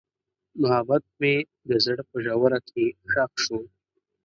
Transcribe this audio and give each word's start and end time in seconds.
محبت 0.61 1.03
مې 1.19 1.35
د 1.67 1.71
زړه 1.85 2.03
په 2.09 2.17
ژوره 2.25 2.59
کې 2.69 2.85
ښخ 3.11 3.31
شو. 3.43 3.59